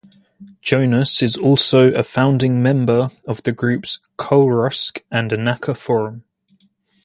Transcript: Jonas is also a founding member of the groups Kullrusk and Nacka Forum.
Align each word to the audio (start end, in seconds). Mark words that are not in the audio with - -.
Jonas 0.61 1.21
is 1.21 1.37
also 1.37 1.89
a 1.91 2.01
founding 2.03 2.63
member 2.63 3.11
of 3.27 3.43
the 3.43 3.51
groups 3.51 3.99
Kullrusk 4.17 4.99
and 5.11 5.29
Nacka 5.29 5.77
Forum. 5.77 6.23